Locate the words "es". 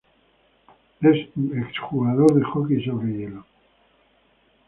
1.01-1.27